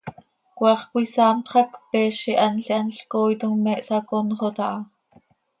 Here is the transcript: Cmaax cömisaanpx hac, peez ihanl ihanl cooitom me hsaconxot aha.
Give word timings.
Cmaax 0.59 0.79
cömisaanpx 0.83 1.51
hac, 1.57 1.69
peez 1.91 2.19
ihanl 2.33 2.57
ihanl 2.63 2.99
cooitom 3.15 3.55
me 3.67 3.71
hsaconxot 3.83 4.57
aha. 4.71 4.79